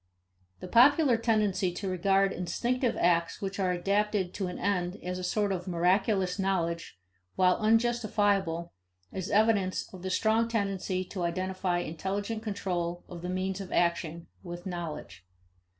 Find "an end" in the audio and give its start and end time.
4.47-4.97